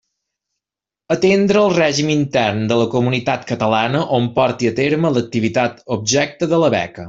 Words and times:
Atendre 1.15 1.61
el 1.63 1.73
règim 1.75 2.09
intern 2.13 2.63
de 2.71 2.77
la 2.81 2.87
comunitat 2.95 3.45
catalana 3.53 4.03
on 4.19 4.27
porti 4.41 4.71
a 4.71 4.75
terme 4.83 5.15
l'activitat 5.19 5.81
objecte 5.99 6.53
de 6.57 6.65
la 6.65 6.73
beca. 6.79 6.99